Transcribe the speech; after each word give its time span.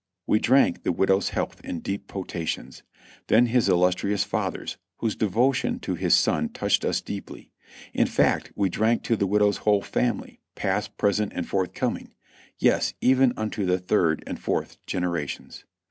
We 0.25 0.39
drank 0.39 0.81
the 0.81 0.91
widow's 0.91 1.29
health 1.29 1.61
in 1.63 1.81
deep 1.81 2.07
potations; 2.07 2.81
then 3.27 3.45
his 3.45 3.69
illustrious 3.69 4.23
father's, 4.23 4.77
whose 4.97 5.15
devotion 5.15 5.77
to 5.81 5.93
his 5.93 6.15
son 6.15 6.49
touched 6.49 6.83
us 6.83 7.01
deeply. 7.01 7.51
In 7.93 8.07
fact, 8.07 8.51
we 8.55 8.67
drank 8.67 9.03
to 9.03 9.15
the 9.15 9.27
widow's 9.27 9.57
whole 9.57 9.83
family, 9.83 10.39
past, 10.55 10.97
present 10.97 11.33
and 11.35 11.47
forthcoming, 11.47 12.15
yes, 12.57 12.95
even 12.99 13.31
unto 13.37 13.63
the 13.63 13.77
third 13.77 14.23
and 14.25 14.39
fourth 14.39 14.83
generations. 14.87 15.65